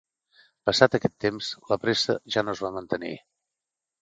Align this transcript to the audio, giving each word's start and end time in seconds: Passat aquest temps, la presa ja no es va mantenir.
Passat 0.69 0.97
aquest 0.99 1.13
temps, 1.25 1.49
la 1.73 1.79
presa 1.83 2.17
ja 2.37 2.45
no 2.49 2.57
es 2.59 2.63
va 2.65 2.73
mantenir. 2.79 3.15